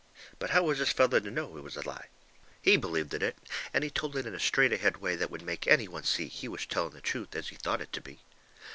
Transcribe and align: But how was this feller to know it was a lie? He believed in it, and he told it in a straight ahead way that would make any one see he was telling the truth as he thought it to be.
But 0.39 0.49
how 0.49 0.63
was 0.63 0.79
this 0.79 0.91
feller 0.91 1.19
to 1.19 1.29
know 1.29 1.55
it 1.57 1.61
was 1.63 1.77
a 1.77 1.87
lie? 1.87 2.07
He 2.59 2.75
believed 2.75 3.13
in 3.13 3.21
it, 3.21 3.37
and 3.71 3.83
he 3.83 3.91
told 3.91 4.15
it 4.15 4.25
in 4.25 4.33
a 4.33 4.39
straight 4.39 4.73
ahead 4.73 4.97
way 4.97 5.15
that 5.15 5.29
would 5.29 5.43
make 5.43 5.67
any 5.67 5.87
one 5.87 6.05
see 6.05 6.27
he 6.27 6.47
was 6.47 6.65
telling 6.65 6.93
the 6.93 7.01
truth 7.01 7.35
as 7.35 7.49
he 7.49 7.55
thought 7.55 7.81
it 7.81 7.93
to 7.93 8.01
be. 8.01 8.21